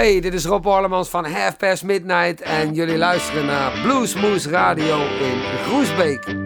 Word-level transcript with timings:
Hey, 0.00 0.20
dit 0.20 0.34
is 0.34 0.44
Rob 0.44 0.66
Orlemans 0.66 1.08
van 1.08 1.24
Half 1.24 1.56
Past 1.56 1.82
Midnight 1.82 2.40
en 2.40 2.74
jullie 2.74 2.98
luisteren 2.98 3.46
naar 3.46 3.72
Bluesmoose 3.82 4.50
Radio 4.50 4.98
in 4.98 5.40
Groesbeek. 5.64 6.39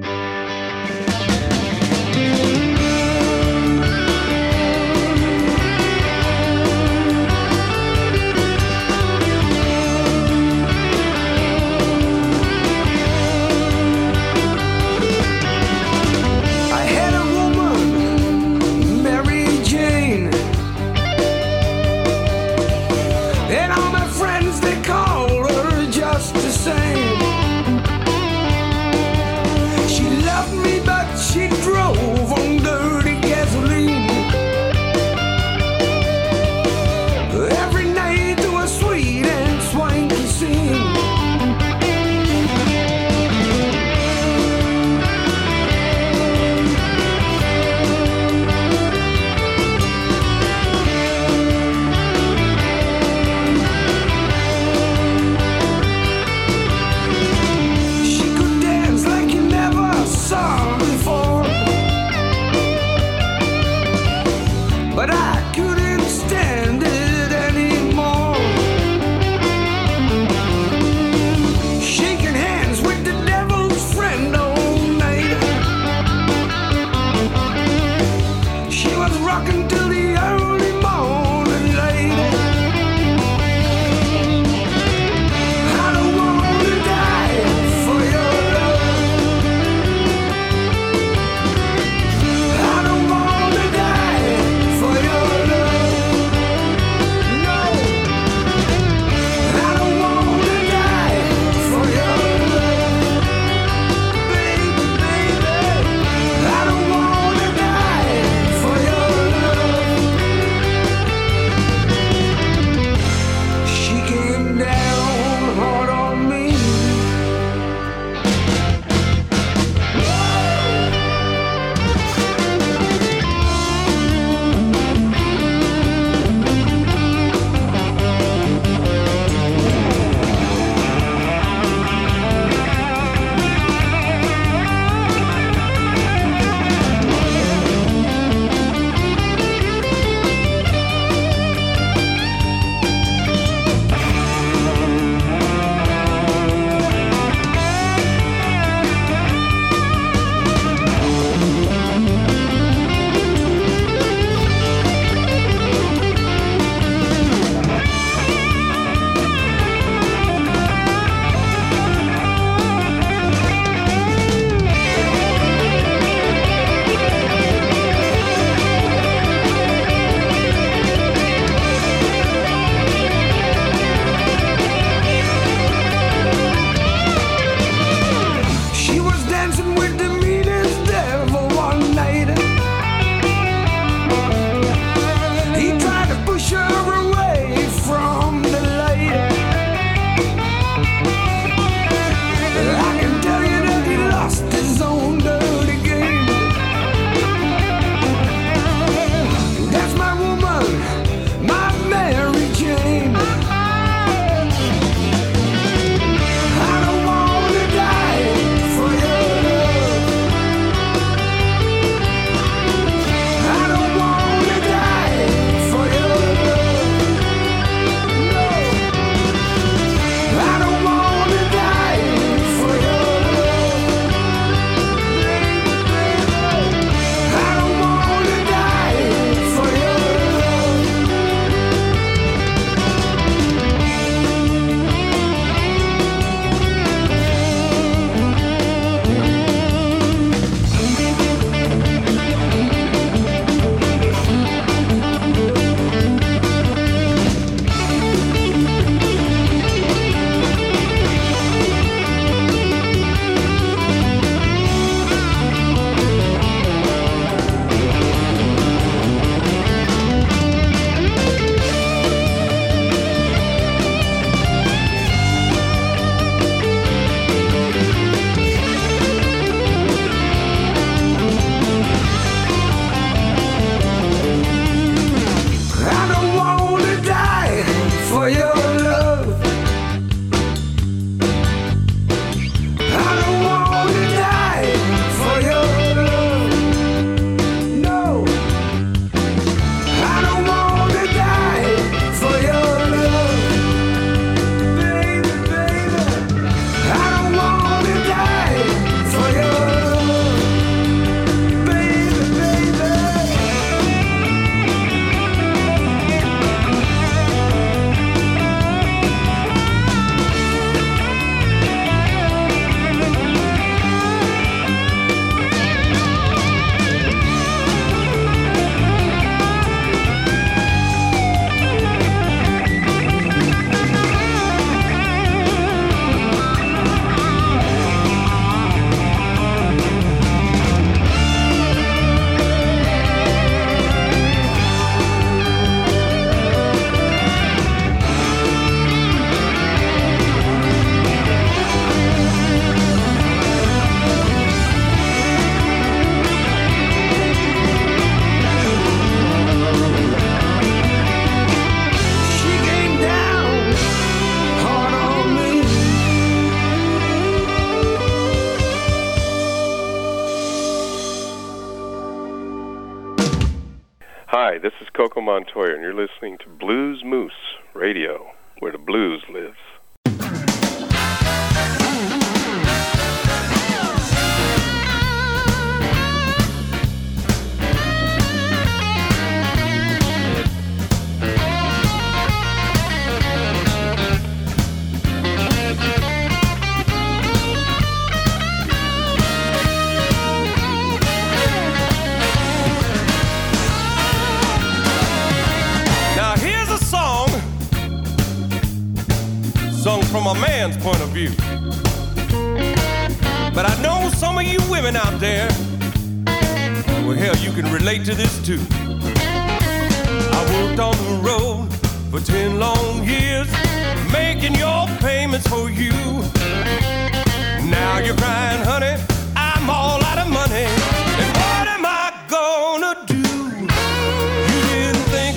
Montoya, 365.24 365.72
and 365.72 365.82
you're 365.82 365.94
listening 365.94 366.38
to 366.38 366.48
Blues. 366.48 366.83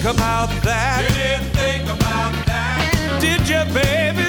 about 0.07 0.49
that? 0.63 1.03
You 1.03 1.15
didn't 1.15 1.51
think 1.53 1.83
about 1.83 2.31
that. 2.45 3.19
Did 3.19 3.43
you, 3.49 3.63
baby? 3.73 4.26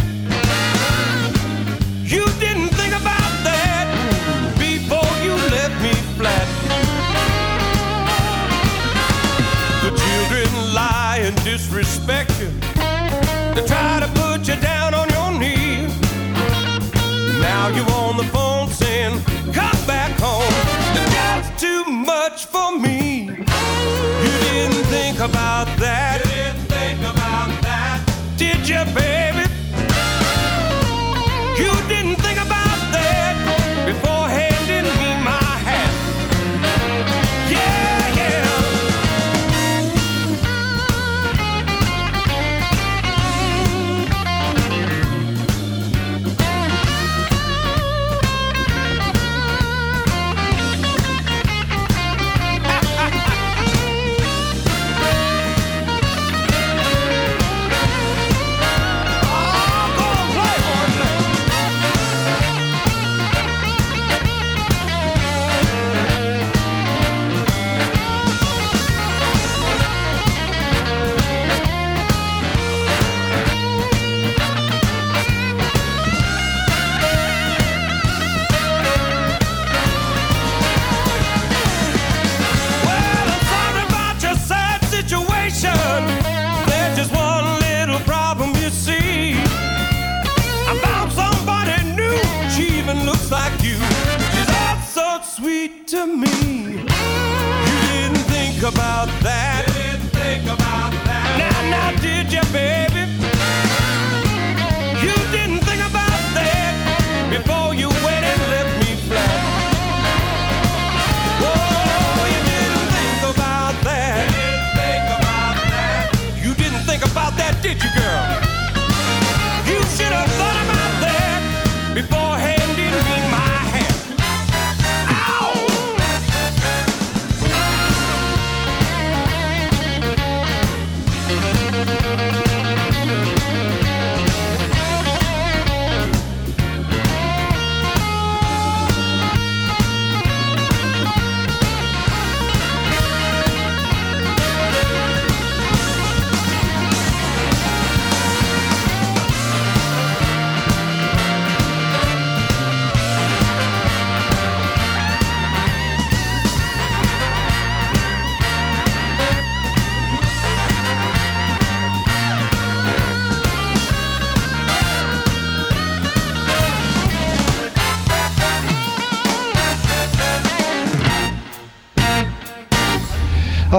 about 25.29 25.78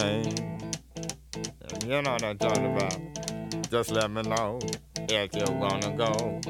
Game. 0.00 0.58
And 1.70 1.82
you 1.84 2.02
know 2.02 2.12
what 2.12 2.24
I'm 2.24 2.36
talking 2.38 2.74
about. 2.74 2.98
Just 3.70 3.90
let 3.92 4.10
me 4.10 4.22
know 4.22 4.58
if 5.08 5.34
you 5.36 5.54
wanna 5.54 5.90
go 5.96 6.40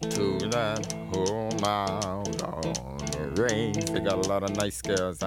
to 0.00 0.48
that 0.48 0.90
home 1.12 1.64
out 1.64 2.42
on 2.42 2.98
the 3.12 3.42
range. 3.42 3.84
They 3.90 4.00
got 4.00 4.24
a 4.24 4.28
lot 4.28 4.44
of 4.44 4.56
nice 4.56 4.80
girls. 4.80 5.22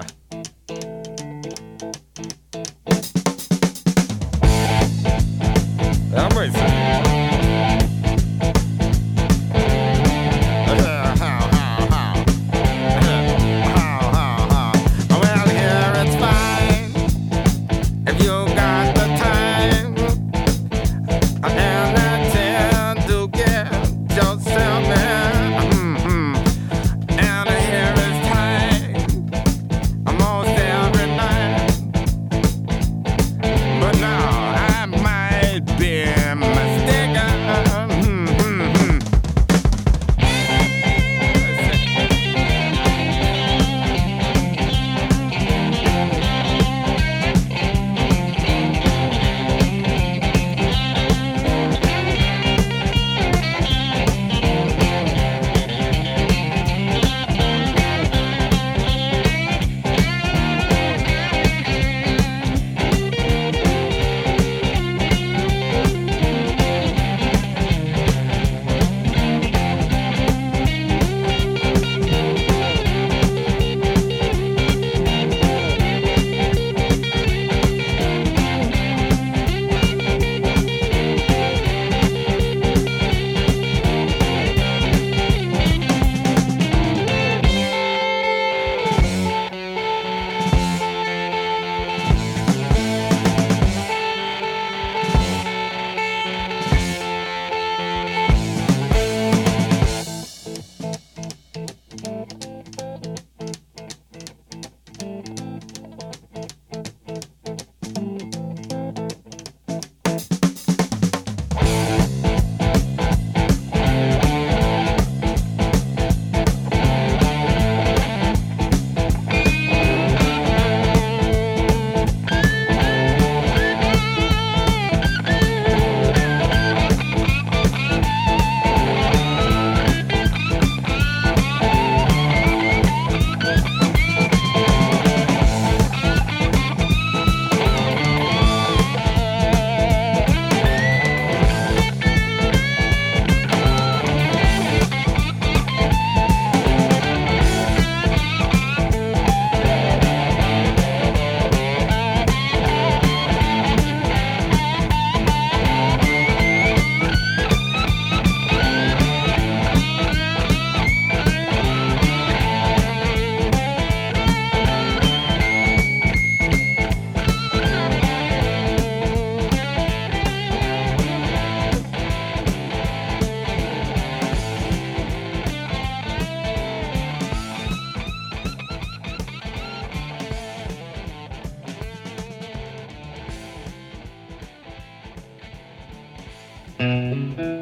Música 186.82 187.61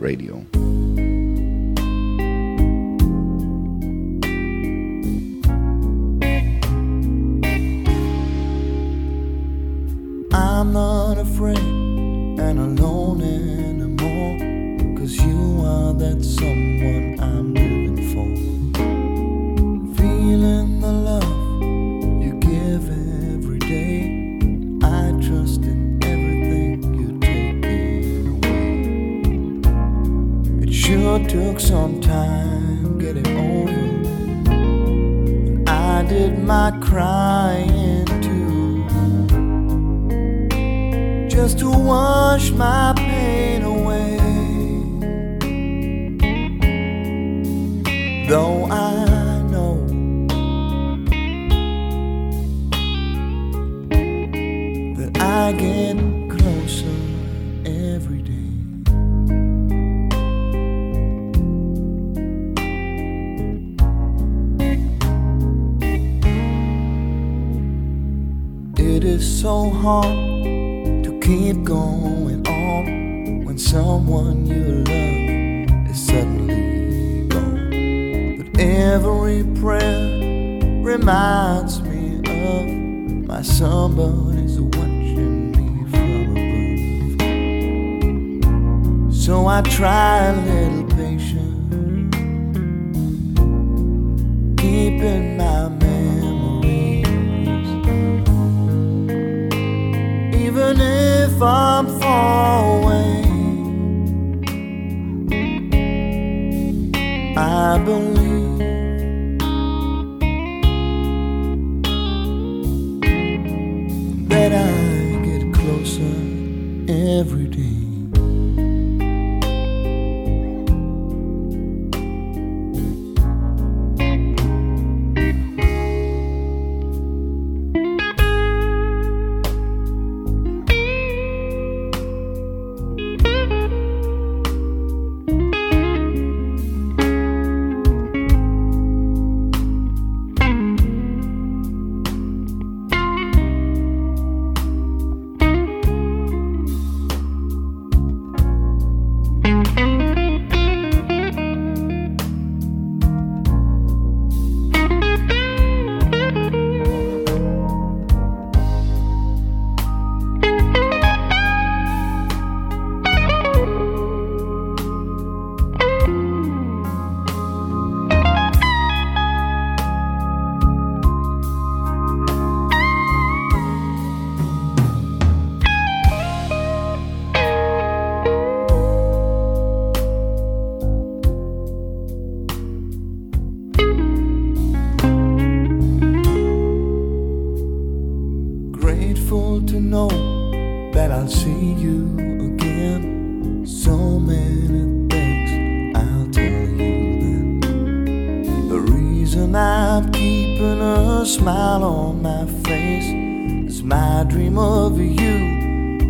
Radio. 0.00 0.27
someone 73.70 74.46
you 74.46 74.64
love 74.88 75.90
is 75.90 76.00
suddenly 76.06 77.28
gone. 77.28 78.38
But 78.38 78.58
every 78.58 79.44
prayer 79.60 80.82
reminds 80.82 81.82
me 81.82 82.16
of 82.24 82.64
my 83.28 83.42
somebody's 83.42 84.58
watching 84.58 85.52
me 85.52 85.84
from 85.90 86.10
above. 89.02 89.14
So 89.14 89.46
I 89.46 89.60
try 89.60 90.28
a 90.28 90.34
little 90.46 90.84
patience, 90.96 92.14
keeping 94.56 95.36
my 95.36 95.68
memories, 95.68 97.06
even 100.34 100.80
if 100.80 101.42
I'm 101.42 101.86
far 102.00 102.78
away. 102.78 103.17
I 107.58 107.76
believe. 107.76 108.27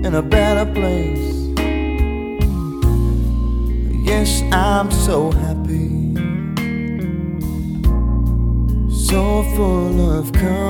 in 0.09 0.15
a 0.15 0.23
better 0.23 0.65
place. 0.73 1.35
Yes, 4.09 4.43
I'm 4.51 4.91
so 4.91 5.31
happy, 5.33 6.15
so 8.91 9.43
full 9.55 10.19
of 10.19 10.33
courage. 10.33 10.68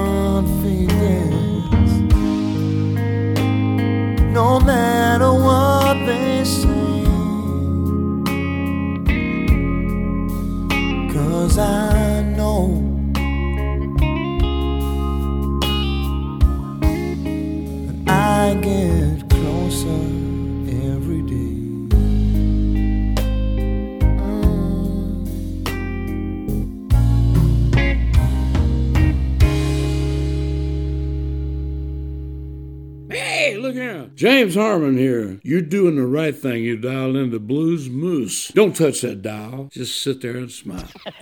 James 34.49 34.57
Harman 34.57 34.97
here. 34.97 35.41
You're 35.43 35.61
doing 35.61 35.97
the 35.97 36.07
right 36.07 36.35
thing. 36.35 36.65
You 36.65 36.79
dialed 36.79 37.17
into 37.17 37.39
Blues 37.39 37.91
Moose. 37.91 38.49
Don't 38.49 38.75
touch 38.75 39.03
that 39.03 39.21
dial. 39.21 39.69
Just 39.71 40.01
sit 40.01 40.23
there 40.23 40.39
and 40.39 40.51
smile. 40.51 40.89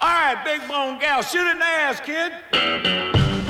All 0.00 0.08
right, 0.08 0.40
big 0.44 0.60
bone 0.68 1.00
gal, 1.00 1.22
shoot 1.22 1.44
it 1.44 1.50
in 1.50 1.58
the 1.58 1.64
ass, 1.64 2.00
kid. 2.00 3.43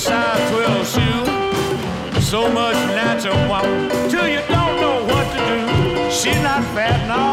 size 0.00 0.50
12 0.50 0.86
shoe. 0.88 2.20
So 2.22 2.48
much 2.50 2.76
natural 2.96 3.36
wop 3.50 3.64
till 4.10 4.26
you 4.26 4.40
don't 4.48 4.76
know 4.80 5.04
what 5.04 5.26
to 5.34 5.40
do. 5.46 6.10
She's 6.10 6.40
not 6.42 6.64
fat 6.74 7.06
now. 7.06 7.29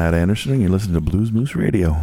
Matt 0.00 0.14
Andersen, 0.14 0.52
and 0.52 0.62
you're 0.62 0.70
listening 0.70 0.94
to 0.94 1.00
Blues 1.02 1.30
Moose 1.30 1.54
Radio. 1.54 1.94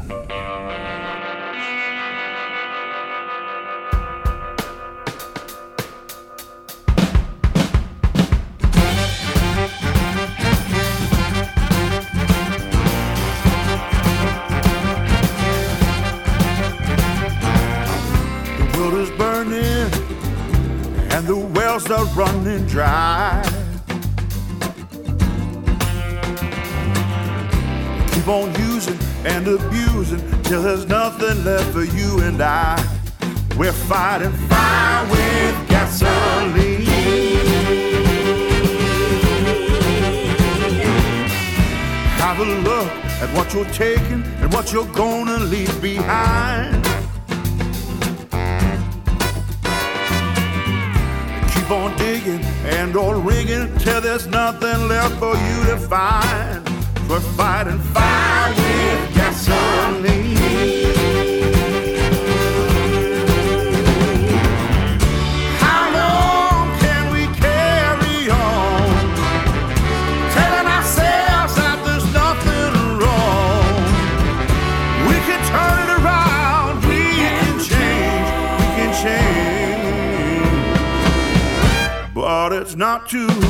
keep 28.28 28.36
on 28.36 28.54
using 28.62 28.98
and 29.26 29.48
abusing 29.48 30.20
till 30.44 30.62
there's 30.62 30.86
nothing 30.86 31.46
left 31.46 31.72
for 31.72 31.84
you 31.84 32.20
and 32.20 32.42
I. 32.42 32.76
We're 33.58 33.72
fighting 33.72 34.32
fire 34.50 35.10
with 35.10 35.70
gasoline. 35.70 36.86
Have 42.20 42.40
a 42.40 42.44
look 42.44 42.92
at 43.22 43.30
what 43.36 43.54
you're 43.54 43.66
taking 43.66 44.24
and 44.42 44.54
what 44.54 44.74
you're 44.74 44.94
gonna 44.94 45.40
leave 45.40 45.82
behind. 45.82 46.84
Keep 51.54 51.72
on 51.72 51.98
digging 51.98 52.44
and 52.76 52.96
on 52.98 53.24
rigging 53.24 53.78
till 53.78 54.02
there's 54.02 54.28
nothing 54.28 54.88
left 54.90 55.16
for 55.16 55.34
you 55.34 55.64
to 55.72 55.78
find 55.78 56.67
for 57.08 57.22
fighting 57.22 57.80
fire 57.80 58.50
with 58.50 59.16
gasoline. 59.16 60.36
How 65.58 65.84
long 65.94 66.78
can 66.80 67.04
we 67.14 67.28
carry 67.38 68.30
on 68.30 69.16
telling 70.36 70.68
ourselves 70.68 71.56
that 71.56 71.78
there's 71.86 72.08
nothing 72.14 72.74
wrong? 73.00 73.84
We 75.08 75.16
can 75.28 75.42
turn 75.48 75.78
it 75.86 75.92
around, 76.04 76.84
we 76.90 77.04
can 77.40 77.58
change, 77.72 78.28
we 78.60 78.68
can 78.76 78.92
change, 79.02 80.54
but 82.14 82.52
it's 82.52 82.76
not 82.76 83.08
too 83.08 83.47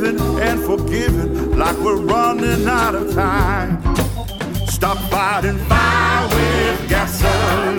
living 0.00 0.38
and 0.40 0.60
forgiving 0.60 1.58
like 1.58 1.76
we're 1.78 2.00
running 2.00 2.66
out 2.66 2.94
of 2.94 3.12
time. 3.14 3.82
Stop 4.66 4.96
fighting 5.10 5.58
fire 5.58 6.28
with 6.28 6.88
gasoline. 6.88 7.78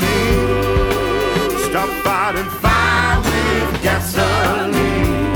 Stop 1.69 1.89
fighting 2.03 2.49
fire 2.61 3.19
with 3.21 3.81
gasoline. 3.81 5.33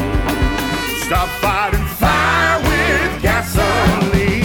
Stop 1.06 1.28
fighting 1.42 1.86
fire 1.86 2.60
with 2.62 3.22
gasoline. 3.22 4.44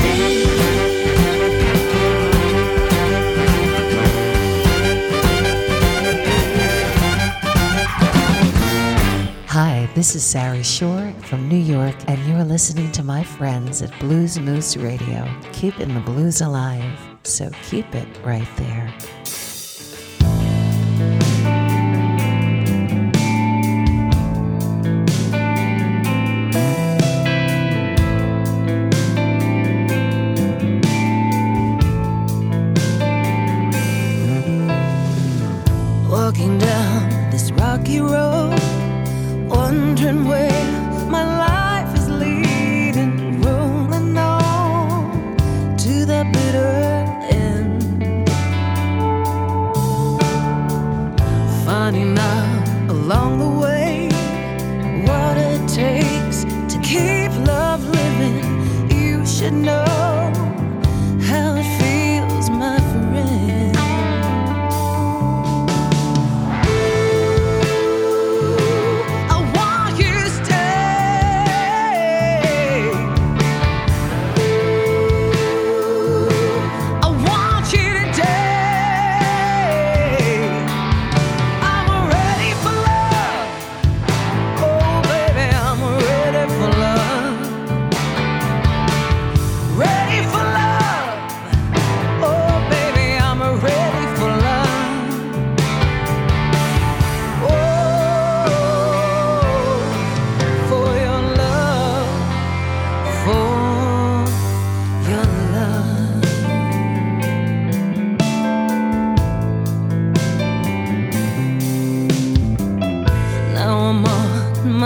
Hi, 9.49 9.89
this 9.95 10.15
is 10.15 10.23
Sari 10.23 10.63
Schorr 10.63 11.10
from 11.31 11.49
New 11.49 11.57
York, 11.57 11.95
and 12.09 12.19
you're 12.27 12.43
listening 12.43 12.91
to 12.91 13.05
my 13.05 13.23
friends 13.23 13.83
at 13.83 14.01
Blues 14.01 14.41
Moose 14.41 14.77
Radio, 14.77 15.33
keeping 15.53 15.95
the 15.95 16.01
blues 16.01 16.41
alive. 16.41 16.99
So 17.23 17.49
keep 17.63 17.95
it 17.95 18.09
right 18.25 18.49
there. 18.57 18.93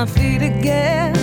My 0.05 0.11
feet 0.11 0.43
again. 0.43 1.15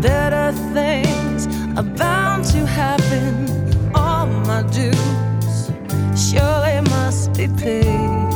Better 0.00 0.52
things 0.72 1.48
are 1.76 1.82
bound 1.82 2.44
to 2.44 2.64
happen. 2.64 3.92
All 3.92 4.26
my 4.26 4.62
dues 4.70 5.72
surely 6.14 6.80
must 6.82 7.32
be 7.32 7.48
paid. 7.48 8.27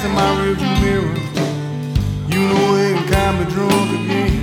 Lights 0.00 0.08
in 0.08 0.12
my 0.14 0.30
rearview 0.40 0.74
mirror. 0.80 1.14
You 2.28 2.40
know 2.48 2.70
can 2.94 3.08
kind 3.08 3.34
me 3.38 3.44
drunk 3.52 3.90
again. 4.00 4.40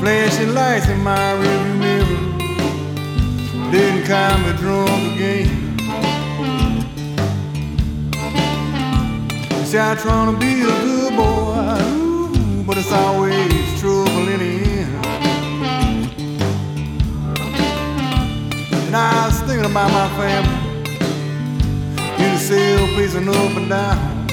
Flashing 0.00 0.52
lights 0.54 0.88
in 0.88 1.00
my 1.02 1.34
rearview 1.40 1.78
mirror. 1.78 2.20
Didn't 3.72 4.04
kind 4.06 4.42
me 4.44 4.52
drunk 4.58 5.14
again. 5.14 5.78
Say 9.64 9.78
I'm 9.78 9.96
trying 9.96 10.32
to 10.32 10.38
be 10.38 10.62
a 10.62 10.80
good 10.82 11.16
boy, 11.16 11.78
ooh, 11.92 12.64
but 12.64 12.78
it's 12.78 12.92
always 12.92 13.80
trouble 13.80 14.28
in 14.28 14.38
the 14.40 14.44
end. 14.78 15.06
And 18.86 18.96
I 18.96 19.26
was 19.26 19.40
thinking 19.40 19.70
about 19.70 19.90
my 19.90 20.08
family 20.16 20.57
cell, 22.48 22.86
pacing 22.96 23.28
up 23.28 23.56
and 23.58 23.68
down. 23.68 24.26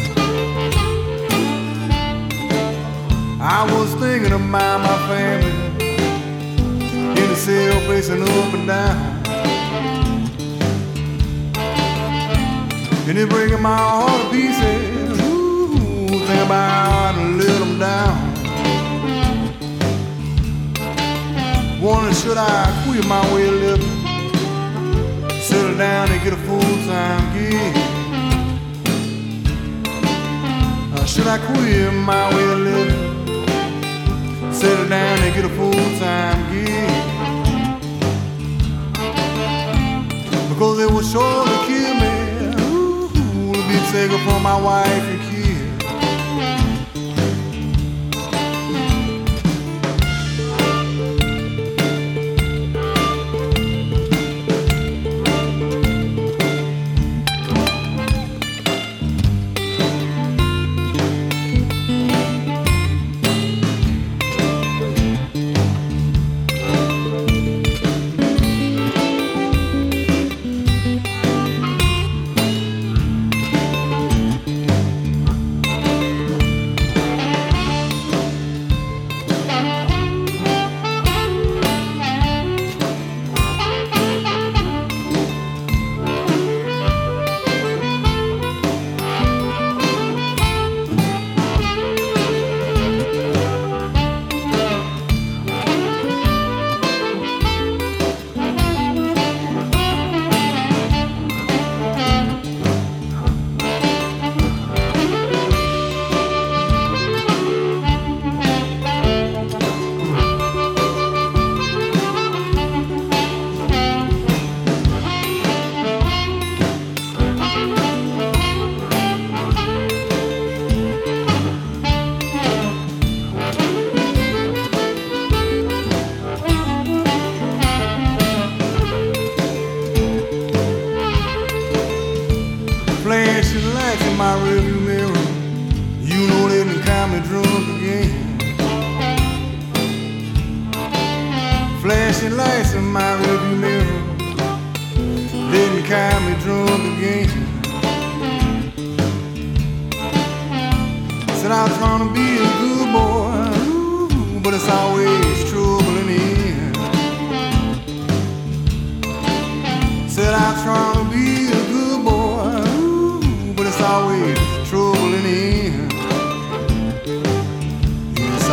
I 3.41 3.70
was 3.74 3.93
thinking 3.95 4.32
about 4.32 4.80
my 4.80 4.97
family 5.09 5.51
in 7.22 7.28
the 7.30 7.36
cell, 7.36 7.78
pacing 7.88 8.22
up 8.22 8.53
and 8.53 8.68
down. 8.68 8.95
And 13.09 13.18
it's 13.18 13.30
breaking 13.34 13.61
my 13.61 13.78
heart 13.78 14.22
to 14.22 14.30
pieces. 14.32 15.20
Ooh, 15.28 16.07
think 16.07 16.41
about 16.45 17.16
to 17.16 17.24
let 17.39 17.59
them 17.59 17.78
down. 17.78 18.16
Wondering 21.82 22.16
should 22.16 22.38
I 22.38 22.86
quit 22.88 23.05
my 23.07 23.22
way 23.34 23.47
of 23.49 23.55
living? 23.55 23.95
Settle 25.41 25.78
down 25.78 26.09
and 26.11 26.24
get 26.24 26.32
a 26.32 26.38
full-time 26.38 27.34
gig. 27.38 27.94
I 31.28 31.39
quit 31.39 31.91
my 31.91 32.34
way 32.36 32.43
of 32.51 32.59
living? 32.59 34.53
Settle 34.53 34.88
down 34.88 35.19
and 35.19 35.34
get 35.34 35.45
a 35.45 35.49
full-time 35.49 36.39
gig. 36.53 36.91
Because 40.49 40.80
it 40.80 40.89
would 40.91 41.05
surely 41.05 41.57
kill 41.65 41.93
me. 41.95 42.13
Ooh, 42.61 43.53
to 43.53 43.61
be 43.67 43.78
taken 43.91 44.19
from 44.26 44.43
my 44.43 44.61
wife 44.61 45.14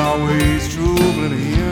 always 0.03 0.75
trouble 0.75 1.33
in 1.33 1.72